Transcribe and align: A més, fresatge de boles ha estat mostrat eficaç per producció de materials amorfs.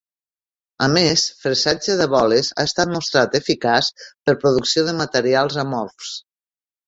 A 0.85 0.85
més, 0.93 1.23
fresatge 1.41 1.97
de 1.99 2.07
boles 2.13 2.49
ha 2.55 2.65
estat 2.69 2.91
mostrat 2.95 3.37
eficaç 3.41 3.91
per 4.29 4.37
producció 4.45 4.85
de 4.89 4.95
materials 5.05 5.61
amorfs. 5.65 6.15